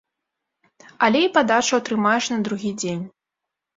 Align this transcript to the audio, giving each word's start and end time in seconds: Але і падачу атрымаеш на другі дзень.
Але 1.07 1.21
і 1.25 1.29
падачу 1.37 1.73
атрымаеш 1.81 2.31
на 2.35 2.39
другі 2.49 2.71
дзень. 2.85 3.05